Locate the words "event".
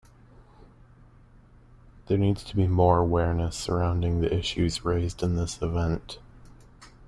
5.61-6.17